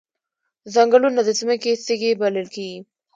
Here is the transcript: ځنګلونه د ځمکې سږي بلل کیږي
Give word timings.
ځنګلونه 0.73 1.21
د 1.23 1.29
ځمکې 1.39 1.71
سږي 1.85 2.11
بلل 2.21 2.47
کیږي 2.55 2.79